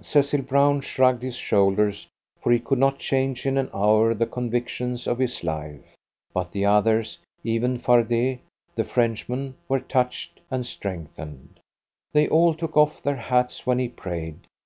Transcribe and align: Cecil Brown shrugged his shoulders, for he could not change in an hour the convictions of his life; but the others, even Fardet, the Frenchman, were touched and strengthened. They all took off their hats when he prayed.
Cecil 0.00 0.40
Brown 0.40 0.80
shrugged 0.80 1.22
his 1.22 1.36
shoulders, 1.36 2.08
for 2.40 2.50
he 2.50 2.58
could 2.58 2.78
not 2.78 2.98
change 2.98 3.44
in 3.44 3.58
an 3.58 3.68
hour 3.74 4.14
the 4.14 4.24
convictions 4.24 5.06
of 5.06 5.18
his 5.18 5.44
life; 5.44 5.84
but 6.32 6.50
the 6.50 6.64
others, 6.64 7.18
even 7.44 7.76
Fardet, 7.78 8.38
the 8.74 8.84
Frenchman, 8.84 9.54
were 9.68 9.80
touched 9.80 10.40
and 10.50 10.64
strengthened. 10.64 11.60
They 12.14 12.26
all 12.26 12.54
took 12.54 12.74
off 12.74 13.02
their 13.02 13.16
hats 13.16 13.66
when 13.66 13.78
he 13.78 13.88
prayed. 13.90 14.46